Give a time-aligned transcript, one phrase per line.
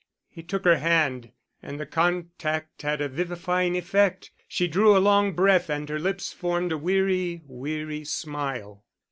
[0.31, 1.31] He took her hand,
[1.61, 6.33] and the contact had a vivifying effect; she drew a long breath, and her lips
[6.33, 8.83] formed a weary, weary smile.